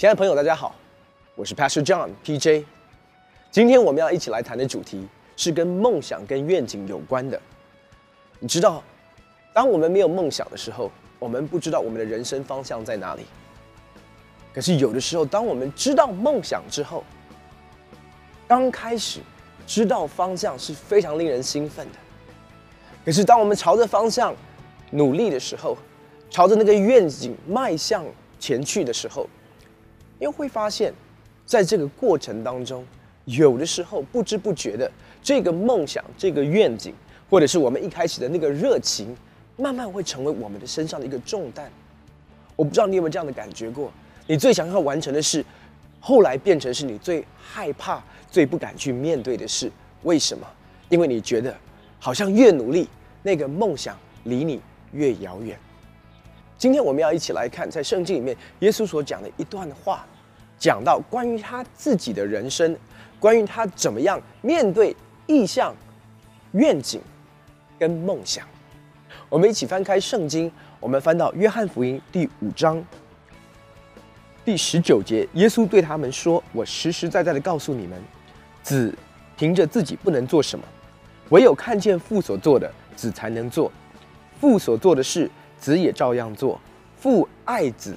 [0.00, 0.74] 亲爱的朋友，大家好，
[1.34, 2.64] 我是 Pastor John PJ。
[3.50, 7.38] 今天我们要一起来谈的主题是跟梦想、跟愿景有关的。
[8.38, 8.82] 你知道，
[9.52, 13.26] 当我们没有梦想的时候，我们不知道我们的人生方向在哪里。
[14.54, 17.04] 可是有的时候，当我们知道梦想之后，
[18.48, 19.20] 刚开始
[19.66, 21.98] 知道方向是非常令人兴奋的。
[23.04, 24.34] 可是当我们朝着方向
[24.92, 25.76] 努力的时候，
[26.30, 28.02] 朝着那个愿景迈向
[28.38, 29.28] 前去的时候，
[30.20, 30.92] 又会发现，
[31.44, 32.86] 在这个过程当中，
[33.24, 34.90] 有的时候不知不觉的，
[35.22, 36.94] 这个梦想、这个愿景，
[37.28, 39.16] 或者是我们一开始的那个热情，
[39.56, 41.70] 慢慢会成为我们的身上的一个重担。
[42.54, 43.90] 我不知道你有没有这样的感觉过？
[44.26, 45.44] 你最想要完成的事，
[45.98, 49.72] 后来变成是你最害怕、最不敢去面对的事。
[50.02, 50.46] 为什么？
[50.88, 51.56] 因为你觉得，
[51.98, 52.88] 好像越努力，
[53.22, 54.60] 那个梦想离你
[54.92, 55.58] 越遥远。
[56.60, 60.04] 今天我们要一起来看，在圣经里面，耶稣所讲的一段话，
[60.58, 62.76] 讲到关于他自己的人生，
[63.18, 64.94] 关于他怎么样面对
[65.26, 65.74] 意向、
[66.52, 67.00] 愿景
[67.78, 68.46] 跟梦想。
[69.30, 72.84] 我们一起翻开圣经，我们翻到约翰福音第五章
[74.44, 77.98] 第十九节，耶稣对他们说：“我实实在在的告诉你们，
[78.62, 78.94] 子
[79.34, 80.64] 凭着自己不能做什么，
[81.30, 83.72] 唯有看见父所做的，子才能做。
[84.38, 85.30] 父所做的事。”
[85.60, 86.58] 子也照样做，
[86.96, 87.94] 父爱子，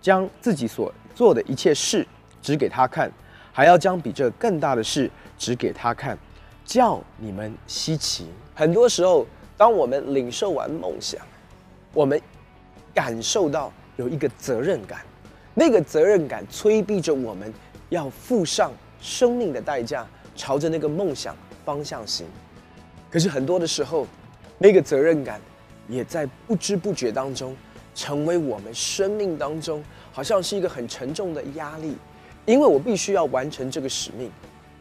[0.00, 2.04] 将自己所做的一切事
[2.40, 3.12] 指给他看，
[3.52, 6.18] 还要将比这更大的事指给他看，
[6.64, 8.26] 叫你们稀奇。
[8.54, 9.26] 很多时候，
[9.58, 11.20] 当我们领受完梦想，
[11.92, 12.20] 我们
[12.94, 15.02] 感受到有一个责任感，
[15.52, 17.52] 那个责任感催逼着我们
[17.90, 22.26] 要付上生命的代价，朝着那个梦想方向行。
[23.10, 24.06] 可是很多的时候，
[24.58, 25.38] 那个责任感。
[25.92, 27.54] 也在不知不觉当中，
[27.94, 31.94] 成为我们生命当中好像是一个很沉重的压力，
[32.46, 34.32] 因为我必须要完成这个使命，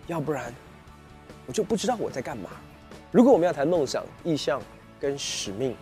[0.07, 0.53] 要不然
[1.45, 2.49] 我就不知道我在干嘛。
[3.11, 4.61] 如果我们要谈梦想、意向
[5.01, 5.75] 跟使命，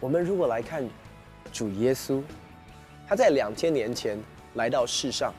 [0.00, 0.82] 我们如果来看
[1.52, 2.22] 主耶稣，
[3.06, 4.18] 他在两千年前
[4.54, 5.34] 来到世上，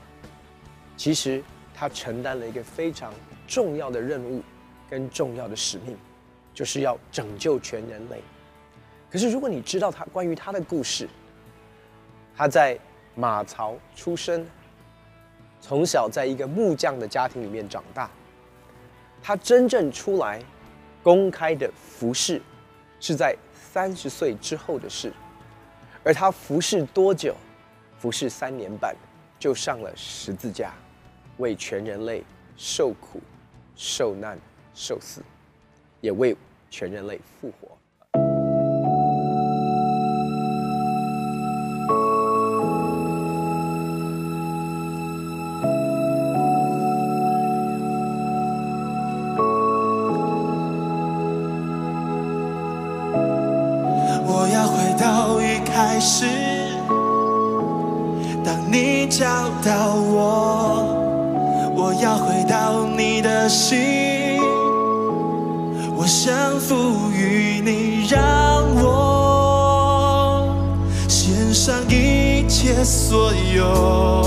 [0.96, 1.44] 其实
[1.74, 3.12] 他承担了一个非常
[3.48, 4.44] 重要的任务
[4.88, 5.98] 跟重要的使命。
[6.58, 8.20] 就是要拯救全人类。
[9.12, 11.08] 可是，如果你知道他关于他的故事，
[12.36, 12.76] 他在
[13.14, 14.44] 马槽出生，
[15.62, 18.10] 从小在一个木匠的家庭里面长大。
[19.22, 20.42] 他真正出来
[21.04, 22.42] 公开的服侍，
[23.00, 25.14] 是在三十岁之后的事。
[26.04, 27.36] 而他服侍多久？
[28.00, 28.96] 服侍三年半，
[29.38, 30.74] 就上了十字架，
[31.38, 32.24] 为全人类
[32.56, 33.22] 受苦、
[33.76, 34.40] 受难、
[34.74, 35.22] 受死，
[36.02, 36.36] 也为。
[36.70, 37.78] 全人类复活。
[54.30, 56.26] 我要回到一开始，
[58.44, 59.26] 当你找
[59.64, 59.96] 到
[73.08, 74.27] 所有。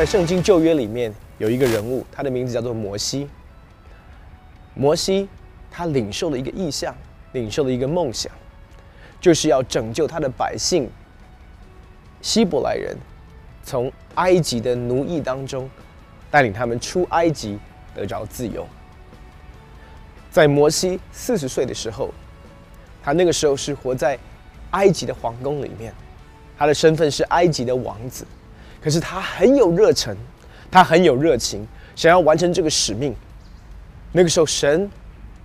[0.00, 3.28] 在圣经旧约里面有一个人物，他的名字叫做摩西。
[4.72, 5.28] 摩西
[5.70, 6.96] 他领受了一个意象，
[7.32, 8.32] 领受了一个梦想，
[9.20, 10.88] 就是要拯救他的百姓
[12.22, 12.96] 希伯来人，
[13.62, 15.68] 从埃及的奴役当中
[16.30, 17.58] 带领他们出埃及，
[17.94, 18.66] 得着自由。
[20.30, 22.08] 在摩西四十岁的时候，
[23.02, 24.18] 他那个时候是活在
[24.70, 25.92] 埃及的皇宫里面，
[26.56, 28.24] 他的身份是埃及的王子，
[28.82, 30.16] 可是他很有热忱，
[30.70, 33.14] 他很有热情，想要完成这个使命。
[34.12, 34.90] 那个时候神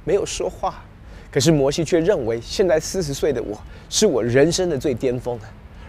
[0.03, 0.83] 没有说话，
[1.31, 5.37] 可是摩西却认为，现在四十岁的我是我人生的最巅峰。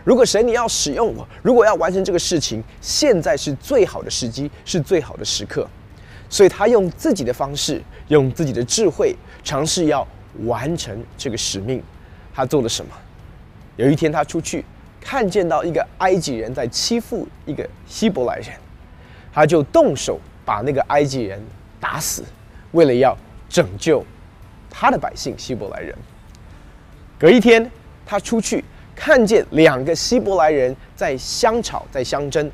[0.04, 5.66] 如果神你要使用我，如果要完成这个事情，现在是最好的时机，是最好的时刻。
[6.28, 9.14] 所以他用自己的方式，用自己的智慧，
[9.44, 10.06] 尝试要
[10.44, 11.82] 完成这个使命。
[12.34, 12.92] 他做了什么？
[13.76, 14.64] 有一天他出去。
[15.00, 18.48] 看见到一个埃及人在欺负一个希伯来人，
[19.32, 21.40] 他就动手把那个埃及人
[21.78, 22.24] 打死，
[22.72, 23.16] 为了要
[23.48, 24.04] 拯救
[24.68, 25.94] 他的百姓希伯来人。
[27.18, 27.70] 隔一天，
[28.04, 28.64] 他出去
[28.94, 32.50] 看见两个希伯来人在相吵，在相争，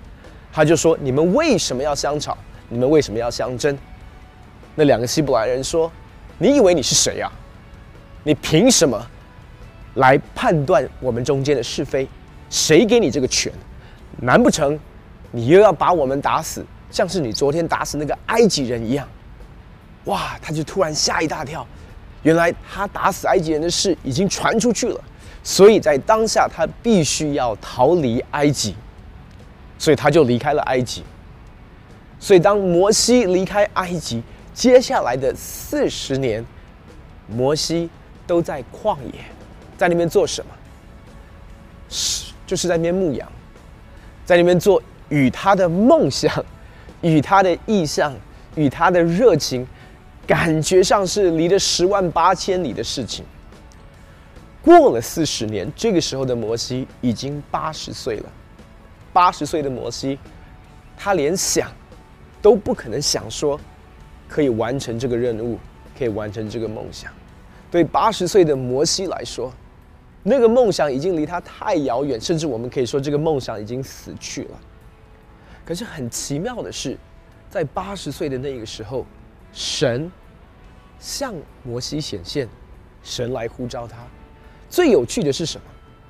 [0.52, 2.36] 他就说：“你们为什么要相吵？
[2.68, 3.76] 你们为什么要相争？”
[4.76, 5.90] 那两个希伯来人说
[6.38, 7.30] ：“你以为你是谁呀？
[8.24, 9.04] 你凭什么
[9.94, 12.06] 来判断我们中间的是非？”
[12.52, 13.50] 谁给你这个权？
[14.20, 14.78] 难不成
[15.32, 19.08] 你又要把我们打死，像是你昨天打死那个埃及人一样？
[20.04, 20.38] 哇！
[20.42, 21.66] 他就突然吓一大跳，
[22.22, 25.00] 原来他打死埃及人的事已经传出去了，
[25.42, 28.76] 所以在当下他必须要逃离埃及，
[29.78, 31.02] 所以他就离开了埃及。
[32.20, 34.22] 所以当摩西离开埃及，
[34.52, 36.44] 接下来的四十年，
[37.26, 37.88] 摩西
[38.26, 39.20] 都在旷野，
[39.78, 40.50] 在那边做什么？
[41.88, 42.31] 是。
[42.46, 43.30] 就是在那边牧羊，
[44.24, 46.30] 在那边做与他的梦想、
[47.00, 48.14] 与他的意向、
[48.54, 49.66] 与他的热情，
[50.26, 53.24] 感觉上是离了十万八千里的事情。
[54.62, 58.32] 过了四十年，这个时候的摩西已经八十岁了。
[59.12, 60.18] 八十岁的摩西，
[60.96, 61.70] 他连想
[62.40, 63.58] 都不可能想说
[64.28, 65.58] 可以完成这个任务，
[65.98, 67.12] 可以完成这个梦想。
[67.70, 69.52] 对八十岁的摩西来说，
[70.22, 74.60] 那个梦想已经离他太遥远，甚至我们可以说，这个梦想已经死去了。
[75.64, 76.96] 可是很奇妙的是，
[77.50, 79.04] 在八十岁的那个时候，
[79.52, 80.10] 神
[80.98, 81.34] 向
[81.64, 82.48] 摩西显现，
[83.02, 83.98] 神来呼召他。
[84.70, 85.64] 最有趣的是什么？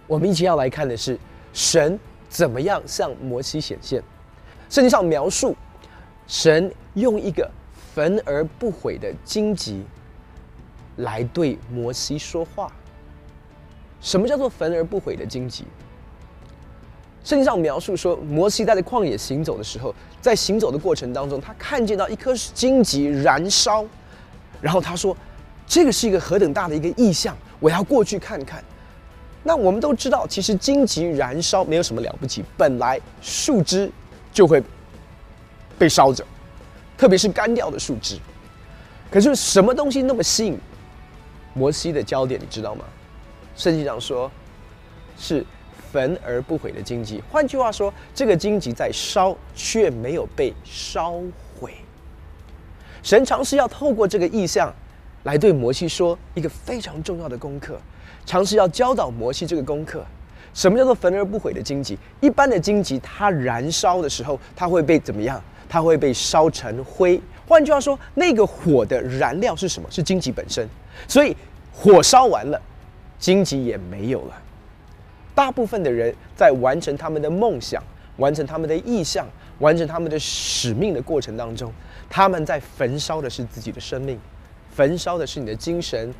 [0.06, 1.18] 我们一起要来看的是
[1.52, 1.98] 神
[2.28, 4.02] 怎么样向摩西显现。
[4.68, 5.56] 圣经上描述，
[6.26, 7.50] 神用一个
[7.94, 9.82] 焚而不毁的荆棘
[10.96, 12.70] 来对摩西说话。
[14.02, 15.64] 什么叫做焚而不毁的荆棘？
[17.24, 23.84] 圣经上描述说，摩西在旷野行走的时候，在行走的过程当中，他看见到一颗荆棘燃烧，
[24.60, 25.16] 然后他说
[25.64, 28.62] ：“这个是一个何等大的一个意象，我要过去看看。”
[29.44, 33.88] 那我们都知道，其实荆棘燃烧没有什么了不起，本来树枝
[34.32, 34.60] 就会
[35.78, 36.24] 被烧着，
[36.98, 38.18] 特别是干掉的树枝。
[39.12, 40.58] 可是什么东西那么吸引
[41.54, 42.40] 摩西的焦点？
[42.40, 42.84] 你知道吗？
[43.54, 44.30] 圣经上说，
[45.18, 45.44] 是
[45.90, 47.22] 焚而不毁的荆棘。
[47.30, 51.20] 换句话说，这个荆棘在烧，却没有被烧
[51.58, 51.74] 毁。
[53.02, 54.72] 神尝试要透过这个意象，
[55.24, 57.78] 来对摩西说一个非常重要的功课，
[58.24, 60.04] 尝试要教导摩西这个功课。
[60.54, 61.98] 什么叫做焚而不毁的荆棘？
[62.20, 65.42] 一般的荆棘，它燃烧的时候，它会被怎么样？
[65.68, 67.20] 它会被烧成灰。
[67.46, 69.88] 换句话说，那个火的燃料是什么？
[69.90, 70.68] 是荆棘本身。
[71.08, 71.36] 所以
[71.72, 72.60] 火烧完了。
[73.22, 74.42] 荆棘也没有了。
[75.32, 77.80] 大部分的人在完成他们的梦想、
[78.16, 79.24] 完成他们的意向、
[79.60, 81.72] 完成他们的使命的过程当中，
[82.10, 84.18] 他们在焚烧的是自己的生命，
[84.74, 86.12] 焚烧的是你的精神、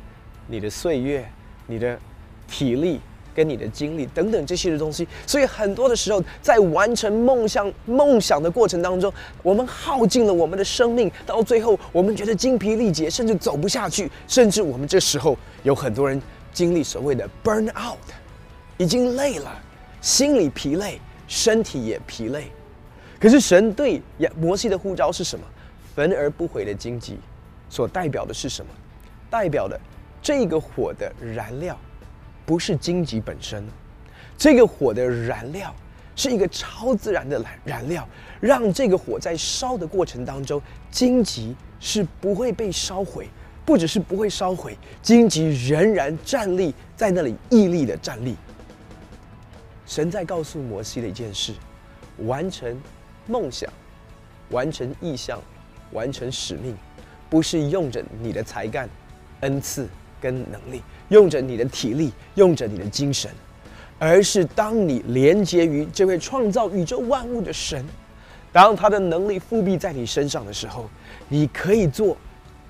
[0.47, 1.29] 你的岁月、
[1.67, 1.99] 你的
[2.47, 3.01] 体力
[3.35, 5.05] 跟你的精力等等这些的东西。
[5.27, 16.19] 所以很多的时候，在完成梦想、梦想的过程当中，我们耗尽了我们的生命，到最后我们觉得精疲力竭，甚至走不下去，甚至我们这时候有很多人。
[16.53, 17.97] 经历所谓的 burn out，
[18.77, 19.51] 已经累了，
[20.01, 22.51] 心里疲累，身体也疲累。
[23.19, 24.01] 可是神对
[24.39, 25.45] 摩西的呼召是什么？
[25.95, 27.17] 焚而不毁的荆棘，
[27.69, 28.71] 所代表的是什么？
[29.29, 29.79] 代表的
[30.21, 31.77] 这个火的燃料，
[32.45, 33.63] 不是荆棘本身，
[34.37, 35.73] 这个火的燃料
[36.15, 38.07] 是一个超自然的燃燃料，
[38.39, 43.27] 让这个火在烧的过程当中，荆棘是不会被烧毁。
[43.65, 48.35] 不只是不会烧毁，荆棘仍然站立在那里，屹立的站立。
[49.85, 51.53] 神在告诉摩西的一件事：
[52.25, 52.77] 完成
[53.25, 53.71] 梦想、
[54.49, 55.39] 完成意向、
[55.91, 56.75] 完成使命，
[57.29, 58.89] 不是用着你的才干、
[59.41, 59.87] 恩赐
[60.19, 63.31] 跟能力，用着你的体力，用着你的精神，
[63.97, 67.85] 而是当你连接于这位创造宇宙万物的神，
[68.51, 70.89] 当他的能力复辟在你身上的时候，
[71.29, 72.17] 你可以做。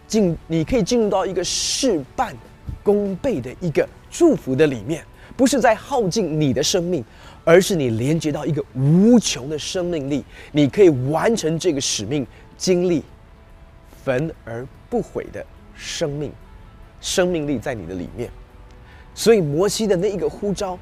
[0.08, 2.36] 进，你可以进入到一个事半
[2.84, 5.04] 功倍的一个祝福的里面，
[5.36, 7.04] 不是在耗尽你的生命，
[7.44, 12.26] 而是你连接到一个无穷的生命力，你可以完成这个使命，
[12.58, 13.04] 经历
[14.04, 16.32] 焚而不毁的生命，
[17.02, 18.30] 生命力在你的里面。
[19.16, 20.78] 所以摩西的那一个呼召，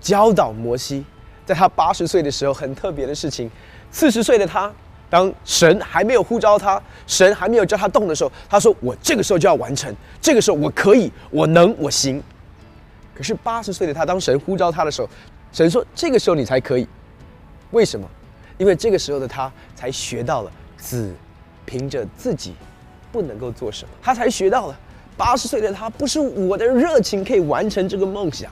[0.00, 1.04] 教导摩西，
[1.46, 3.50] 在他八十岁的时候，很特别的事情。
[3.90, 4.72] 四十岁的他，
[5.10, 12.22] 当神还没有呼召他，神还没有叫他动的时候，他说：“我这个时候就要完成，这个时候我可以，我能，我行。”
[13.14, 15.08] 可是八十岁的他，当神呼召他的时候，
[15.52, 16.86] 神说：“这个时候你才可以。”
[17.70, 18.08] 为什么？
[18.58, 21.12] 因为这个时候的他才学到了子
[21.64, 22.54] 凭着自己
[23.10, 24.76] 不能够做什么，他才学到了。
[25.16, 28.50] 八十岁的他，不是我的热情可以完成这个梦想，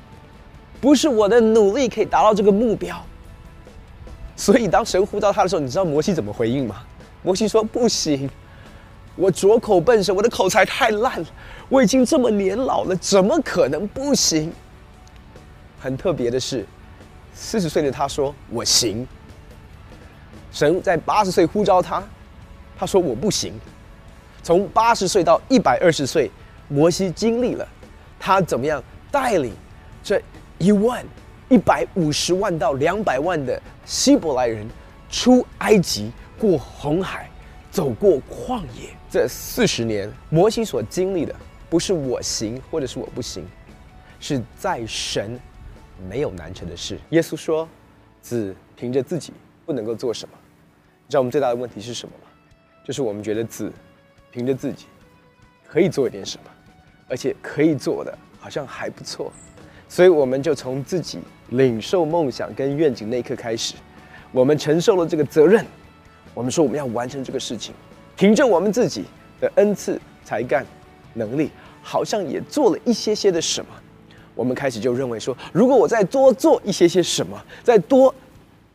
[0.80, 3.04] 不是我的努力可以达到这个目标。
[4.42, 6.82] 所以当神呼召他的时候，你知道摩西怎么回应吗？
[7.22, 8.28] 摩西说：“不行，
[9.14, 11.26] 我拙口笨舌，我的口才太烂了，
[11.68, 14.52] 我已经这么年老了，怎么可能不行？”
[15.78, 16.66] 很特别的是，
[17.32, 19.06] 四十岁的他说：“我行。”
[20.50, 22.02] 神在八十岁呼召他，
[22.76, 23.54] 他说：“我不行。”
[24.42, 26.28] 从八十岁到一百二十岁。
[26.68, 27.68] 摩西经历了，
[28.18, 29.52] 他怎么样带领
[30.02, 30.20] 这
[30.58, 31.04] 一万
[31.52, 34.66] 一百五十万到两百万的希伯来人
[35.10, 37.28] 出埃及、过红海、
[37.70, 38.88] 走过旷野？
[39.10, 41.36] 这四十年，摩西所经历的
[41.68, 43.46] 不是我行或者是我不行，
[44.18, 45.38] 是在神
[46.08, 46.98] 没有难成的事。
[47.10, 47.68] 耶稣说
[48.22, 49.34] ：“子凭着自己
[49.66, 50.34] 不能够做什么。”
[51.06, 52.30] 你知道我们最大的问题是什么吗？
[52.82, 53.70] 就是我们觉得子
[54.30, 54.86] 凭着自己
[55.68, 56.44] 可以做一点什么。
[57.10, 59.30] 而且可以做的好像还不错，
[59.86, 61.18] 所以我们就从自己
[61.52, 63.74] 领受梦想跟愿景那一刻开始，
[64.30, 65.64] 我们承受了这个责任。
[66.34, 67.74] 我们说我们要完成这个事情，
[68.16, 69.04] 凭着我们自己
[69.40, 70.64] 的恩赐、才干、
[71.14, 71.50] 能力，
[71.82, 73.70] 好像也做了一些些的什么。
[74.34, 78.14] 我们开始就认为说，如果我再多做一些些什么，再多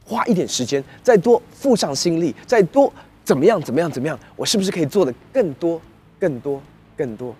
[0.05, 2.93] 花一点时间，再多付上心力，再多
[3.24, 5.81] 怎么样怎么样怎么样，我是不是可以做的更多、
[6.19, 6.62] 更多、
[6.96, 7.36] 更多？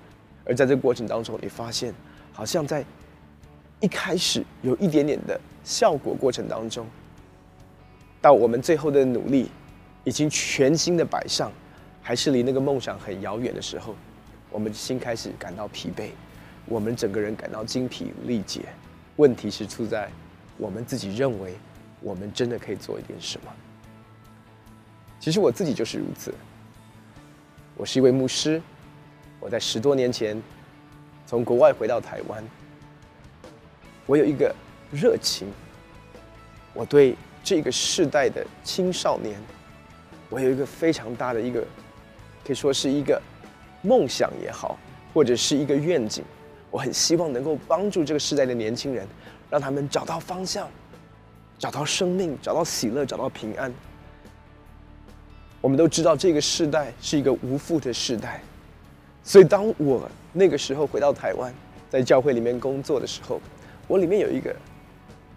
[0.46, 1.94] 而在这个过程当中，你发现，
[2.34, 2.84] 好像在
[3.80, 6.86] 一开始有一点点的效果过程当中，
[8.22, 9.52] 到我们最后的努力
[10.04, 11.52] 已经全新的摆上，
[12.02, 13.96] 还是离那个梦想很遥远的时候，
[14.50, 16.10] 我们心开始感到疲惫，
[16.66, 18.62] 我们整个人感到精疲力竭。
[19.18, 20.10] 问题是出在
[20.58, 21.56] 我们自己认为
[22.02, 23.52] 我们真的可以做一点什么。
[25.20, 26.34] 其实我自己就是如此，
[27.76, 28.62] 我是一位牧师。
[29.40, 30.42] 我在十多年前
[31.28, 32.44] 从国外回到台湾，
[34.08, 34.54] 我有一个
[34.92, 35.48] 热情，
[36.74, 39.40] 我对这个世代的青少年，
[40.30, 41.62] 我有一个非常大的一个，
[42.46, 43.22] 可以说是一个
[43.82, 44.80] 梦想也好，
[45.14, 46.24] 或者是一个愿景，
[46.72, 49.06] 我很希望能够帮助这个时代的年轻人，
[49.50, 50.70] 让他们找到方向，
[51.60, 53.74] 找到生命，找到喜乐，找到平安。
[55.60, 58.42] 我们都知道这个时代是一个无父的时代。
[59.22, 61.54] 所以，当我那个时候回到台湾，
[61.90, 63.42] 在教会里面工作的时候，
[63.88, 64.56] 我里面有一个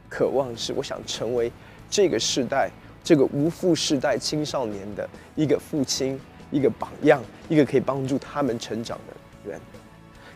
[0.08, 1.50] 渴望，是我想成为
[1.88, 2.68] 这个时代、
[3.02, 9.60] 这个无父世代青少年的一个父亲、一个榜样、一个可以帮助他们成长的人。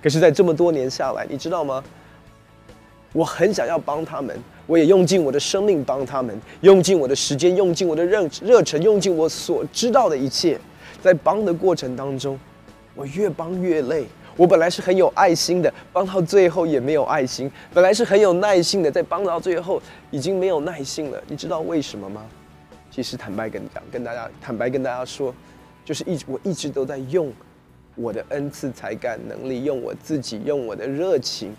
[0.02, 1.82] 可是，在这么多年下来，你知道吗？
[3.12, 10.58] 我很想要帮他们，我也用尽我的生命帮他们，用尽我的时间，用尽我的热热忱，用尽我所知道的一切，
[11.00, 12.38] 在帮的过程当中。
[12.94, 14.06] 我越帮越累。
[14.36, 21.22] 我本来是很有爱心的，帮到最后也没有爱心；本来是很有耐心的，在帮到最后已经没有耐心了。
[21.28, 22.24] 你知道为什么吗？
[22.90, 25.34] 其实坦白跟你讲，跟大家坦白跟大家说，
[25.84, 27.32] 就是一直我一直都在用
[27.94, 31.54] 我的恩赐、才干、能力，用我自己，用我的热情。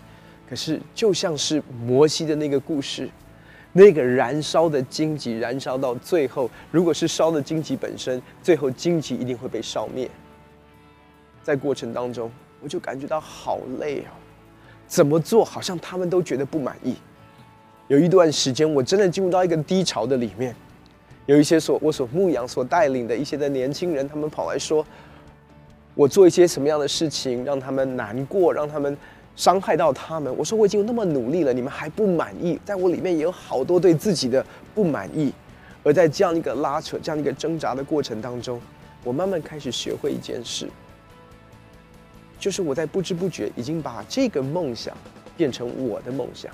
[0.48, 3.08] 可是就像是摩西的那个故事，
[3.72, 10.08] 那个燃烧的荆棘，燃烧到最后，如果是烧的荆棘本身，最后荆棘一定会被烧灭。
[11.42, 12.30] 在过程当中，
[12.60, 14.12] 我就感觉到好累啊！
[14.86, 16.96] 怎么做好像他们都觉得不满意。
[17.88, 20.54] 有一段时间，我真的进入到一个低潮的里面。
[21.26, 24.86] 有一些所我所牧养、所带领的一些的年轻人，他们跑来说，
[25.94, 28.96] 我做一些什么样的事情让他们难过，让他们
[29.34, 30.32] 伤害到他们。
[30.36, 32.60] 我说我已经那么努力了，你们还不满意？
[32.64, 34.44] 在我里面也有好多对自己的
[34.74, 35.32] 不满意。
[35.82, 38.60] 而在这样一个拉扯、这样一个挣扎的过程当中，
[39.04, 40.68] 我慢慢开始学会一件事。
[42.38, 44.96] 就是我在不知不觉已经把这个梦想
[45.36, 46.52] 变成我的梦想，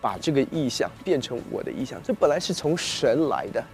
[0.00, 2.00] 把这个意向变成我的意向。
[2.02, 3.64] 这本来是从神来的，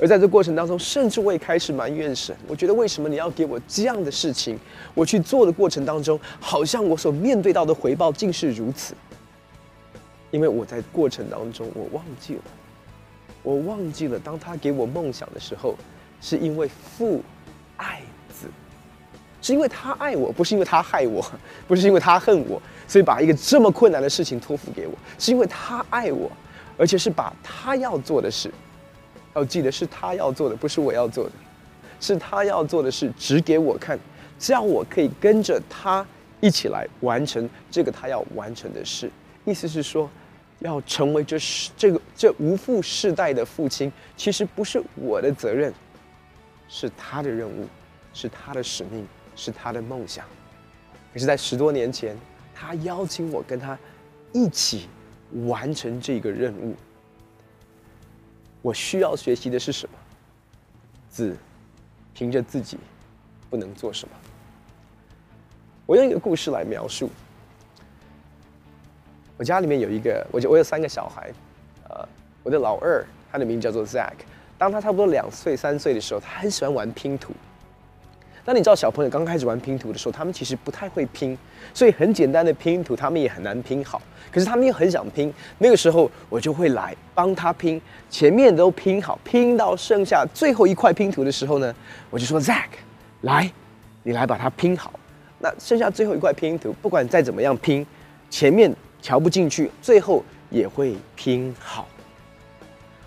[0.00, 2.36] 而在这过程当中，甚至我也开始埋怨神。
[2.46, 4.58] 我觉得为什么你要给我这样的事情？
[4.94, 8.94] 我去做的过程当中，好像我所面对到的回报竟是如此。
[10.30, 12.42] 因为我在过程当中我忘记了，
[13.42, 15.74] 我忘记了，当他给我梦想的时候，
[16.20, 17.22] 是因为父
[17.78, 18.02] 爱，
[19.40, 21.24] 是因为他爱我，不是因为他害我，
[21.66, 26.30] 不是因为他恨我，所以把一个这么困难的事情托付给我，是因为他爱我，
[26.76, 28.50] 而且是把他要做的事，
[29.34, 31.32] 要记得是他要做的，不是我要做的，
[32.00, 33.98] 是他要做的事指给我看，
[34.38, 36.04] 叫我可以跟着他
[36.40, 39.10] 一起来完成这个他要完成的事。
[39.44, 40.10] 意思是说，
[40.58, 45.72] 要成为这世这个这无父世代的父亲，其实不是我的责任，
[46.68, 47.66] 是他的任务，
[48.12, 49.06] 是他的使命，
[49.38, 50.26] 是他的梦想。
[51.14, 52.16] 可是，在十多年前，
[52.52, 53.78] 他邀请我跟他
[54.32, 54.88] 一起
[55.46, 56.74] 完成这个任务。
[58.60, 59.94] 我需要学习的是什么？
[61.08, 61.36] 子
[62.12, 62.76] 凭着自己
[63.48, 64.14] 不能做什么。
[65.86, 67.08] 我用一个故事来描述。
[69.36, 71.32] 我家里面有一个，我就我有三个小孩，
[71.88, 72.06] 呃，
[72.42, 74.14] 我的老二他的名字叫做 Zack。
[74.58, 77.32] 当他差不多两岁三岁的时候，他很喜欢玩拼图。
[78.48, 81.36] 那你知道小朋友刚开始玩拼图的时候，他们其实不太会拼，
[81.74, 84.00] 所以很简单的拼图他们也很难拼好。
[84.32, 87.78] 可是他们又很想拼，那个时候我就会来帮他拼，
[88.08, 91.74] 前面都拼好，拼到剩下最后一块拼图的时候呢，
[92.08, 92.68] 我就说 Zack，
[93.20, 93.52] 来，
[94.02, 94.98] 你来把它拼好。
[95.40, 97.86] 那剩下最后一块拼图，不管再怎么样拼，
[98.30, 98.74] 前面。
[99.00, 101.86] 瞧不进去，最后也会拼好。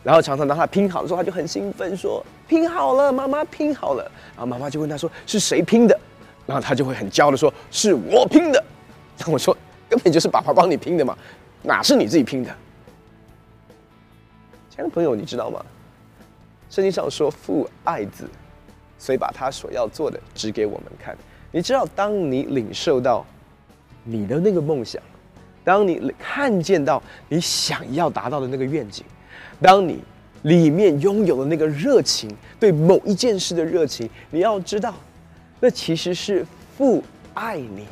[0.03, 4.03] 然后常常当他拼好的时候，他就很兴奋说：“拼好了，妈妈拼好了。”
[4.36, 5.98] 然后妈妈就问他说：“是谁拼的？”
[6.46, 8.62] 然后他就会很骄傲的说：“是我拼的。”
[9.17, 9.55] 然后我说
[9.88, 11.17] ：“根本就是爸爸帮你拼的嘛，
[11.63, 12.53] 哪是你自己拼的？”
[14.70, 15.65] 亲爱的朋友，你知道吗？
[16.70, 18.29] 圣经上说父爱子，
[19.00, 21.17] 所以把他所要做的指给我们看。
[21.51, 23.25] 你知道，当你领受到
[24.03, 25.01] 你的那个梦想。
[25.63, 29.05] 当你看见到你想要达到的那个愿景，
[29.62, 30.03] 当你
[30.43, 32.29] 里面拥有的那个热情，
[32.60, 34.93] 对某一件事的热情，你要知道，
[35.60, 36.45] 那其实是
[36.77, 37.86] 父爱你，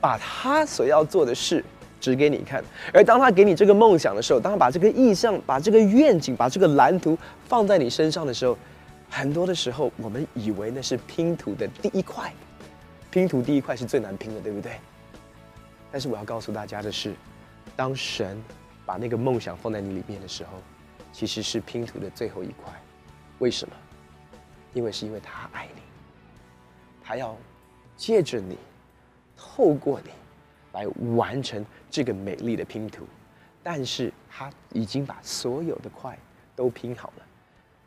[0.00, 1.64] 把他所要做的事
[2.00, 2.62] 指给你看。
[2.92, 7.16] 而当他给你这个梦想的时候，当他把这个意向、把这个愿景、把这个蓝图
[7.48, 8.58] 放在你身上的时候，
[9.08, 12.32] 很多的时候我们以为那是拼图的第一块，
[13.10, 14.72] 拼图第一块是最难拼的，对不对？
[15.92, 17.14] 但是我要告诉大家的是，
[17.76, 18.36] 当神
[18.84, 20.60] 把那个梦想放在你里面的时候，
[21.16, 22.70] 其实是拼图的最后一块。
[23.38, 23.74] 为什么？
[24.74, 25.80] 因为是因为他爱你，
[27.02, 27.34] 他要
[27.96, 28.58] 借着你，
[29.34, 30.10] 透过你
[30.74, 33.06] 来完成这个美丽的拼图。
[33.62, 36.18] 但是他已经把所有的块
[36.54, 37.24] 都拼好了，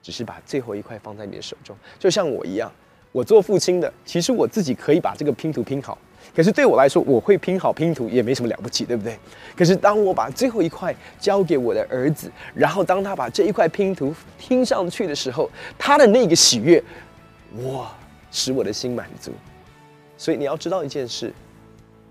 [0.02, 1.78] 只是把最后一块放在你的手中。
[2.00, 2.72] 就像我一样，
[3.12, 5.96] 我做父亲的，其实我自己可以把这个拼图拼好。
[6.36, 9.18] 可是对我来说，我会拼好拼图也没什么了不起，对不对？
[9.56, 16.84] 可是当我把最后一块交给我的儿子，然后当他把这一块拼图拼上去的时候，他的那个喜悦，
[17.64, 17.92] 哇，
[18.32, 19.32] 使我的心满足。
[20.18, 21.34] 所以你要知道一件事：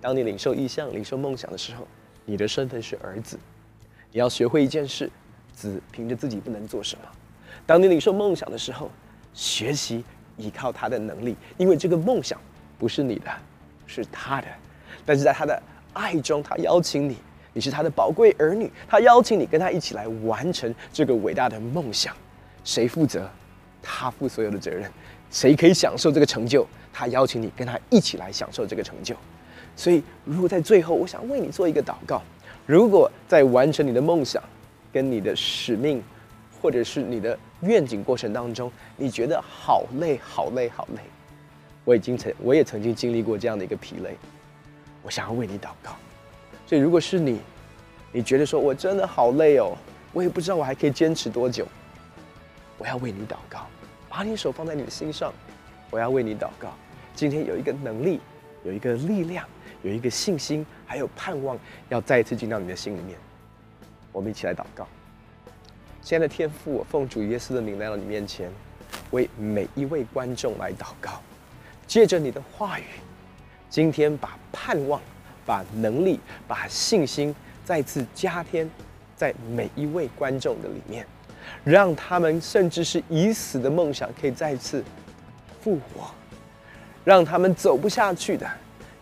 [0.01, 1.87] 当你领受意向、领受梦想的时候，
[2.25, 3.39] 你的身份是儿子。
[4.11, 5.11] 你要学会一件事：
[5.55, 7.03] 子凭着自己不能做什么。
[7.67, 8.91] 当你领受梦想的时候，
[9.35, 10.03] 学习
[10.37, 12.41] 依靠他的能力，因为这个梦想
[12.79, 13.31] 不是你的。
[13.89, 14.47] 是他的，
[15.05, 15.61] 但是在他的
[15.93, 17.17] 爱中，他邀请你，
[17.53, 22.15] 你是他的宝贵儿女，他邀请你跟他一起来完成这个伟大的梦想。
[22.63, 23.29] 谁负责？
[23.83, 24.89] 他负所有的责任。
[25.31, 26.67] 谁可以享受这个成就？
[26.93, 29.17] 他邀请你跟他一起来享受这个成就。
[29.75, 32.23] 所以，如果在最后，我想为你做一个祷告：
[32.67, 34.43] 如果在完成你的梦想、
[34.93, 36.03] 跟你的使命，
[36.61, 41.01] 或者是你的愿景过程当中，你觉得好累、好累、好累。
[41.89, 44.15] 我已经曾，我也曾经经历过这样的一个疲累，
[45.03, 45.97] 我想要为你祷告。
[46.67, 47.41] 所以，如果是你，
[48.13, 49.75] 你觉得说我真的好累哦，
[50.13, 51.67] 我也不知道我还可以坚持多久，
[52.77, 53.67] 我要为你祷告，
[54.07, 55.33] 把你手放在你的心上，
[55.89, 56.75] 我要为你祷告。
[57.15, 58.21] 今天有一个能力，
[58.65, 59.49] 有一个力量，
[59.83, 63.19] 有一个信心，还有盼望，要再一次进到你的心里面。
[64.13, 64.87] 我们一起来祷告。
[66.03, 68.53] 亲爱的天父，我奉主耶稣的名来到你面前，
[69.11, 71.23] 为每一位观众来祷告。
[71.89, 72.85] 借着你的话语，
[73.71, 75.01] 今天把盼望、
[75.47, 78.71] 把能力、把信心再次加添
[79.17, 81.07] 在每一位观众的里面，
[81.65, 84.85] 让他们甚至是已死的梦想可以再次
[85.63, 86.11] 复活，
[87.05, 88.47] 让他们走不下去的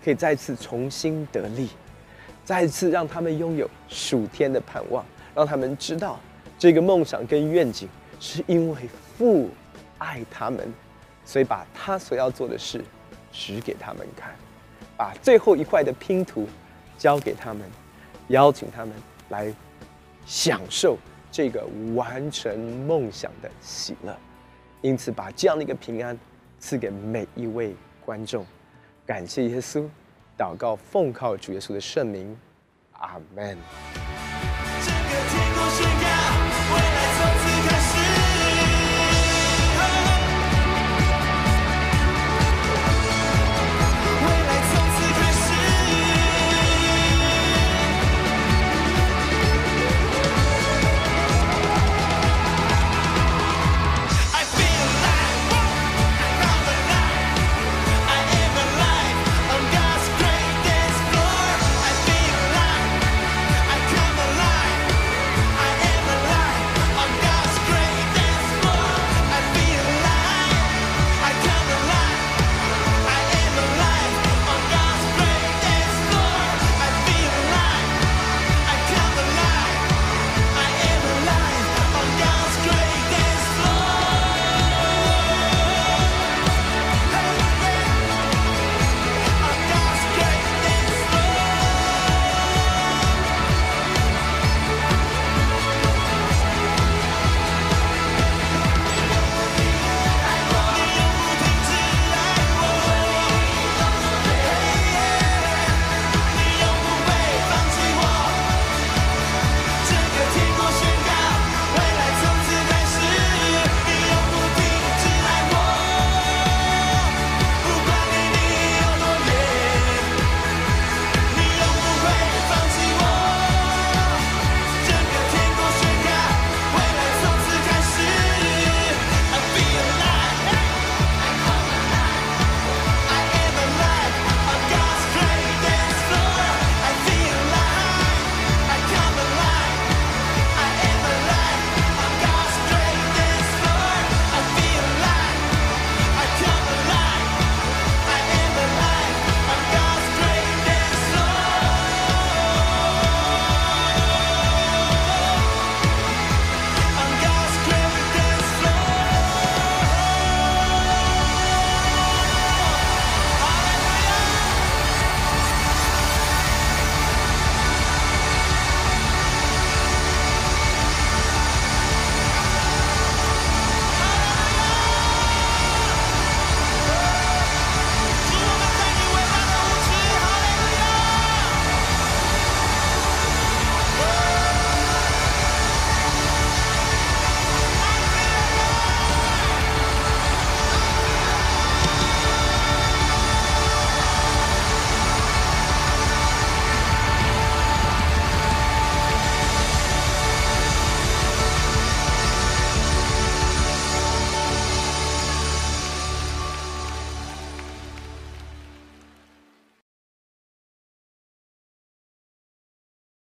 [0.03, 1.69] 可以再次重新得力，
[2.45, 6.21] 再次让他们拥有属天的盼望，让他们知道
[6.57, 7.89] 这个梦想跟愿景
[8.21, 8.77] 是因为
[9.19, 9.51] 父
[9.99, 10.73] 爱他们。
[11.27, 12.83] 所以把他所要做的事
[13.33, 14.35] 指给他们看，
[14.97, 16.49] 把最后一块的拼图
[16.97, 17.69] 交给他们，
[18.29, 18.95] 邀请他们
[19.29, 19.53] 来
[20.25, 20.97] 享受
[21.31, 24.17] 这个完成梦想的喜乐。
[24.83, 26.17] 因此，把这样的一个平安
[26.61, 28.47] 赐给每一位观众。
[29.05, 29.85] 感谢耶稣，
[30.39, 32.39] 祷告奉靠主耶稣的圣名，
[32.93, 33.59] 阿门。
[34.81, 35.87] 整个天空星